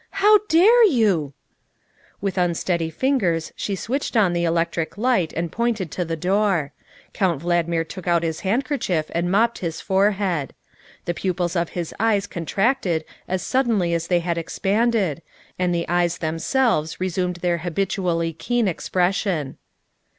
[0.23, 1.35] ''How dare you?''
[2.21, 5.91] 116 THE WIFE OF With unsteady fingers she switched on the electric light and pointed
[5.91, 6.73] to the door.
[7.13, 10.55] Count Valdmir took out his handkerchief and mopped his forehead.
[11.05, 15.21] The pupils of his eyes contracted as suddenly as they had expanded,
[15.59, 19.59] and the eyes themselves resumed their habitually keen expression.